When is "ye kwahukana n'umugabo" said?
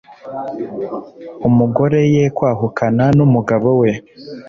2.13-3.69